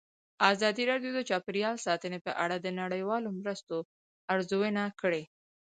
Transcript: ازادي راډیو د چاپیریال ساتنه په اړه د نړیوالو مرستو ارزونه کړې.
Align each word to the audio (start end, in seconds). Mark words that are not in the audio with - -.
ازادي 0.51 0.83
راډیو 0.91 1.11
د 1.15 1.19
چاپیریال 1.29 1.75
ساتنه 1.85 2.17
په 2.25 2.31
اړه 2.43 2.55
د 2.59 2.67
نړیوالو 2.81 3.29
مرستو 3.39 3.77
ارزونه 4.33 4.83
کړې. 5.01 5.23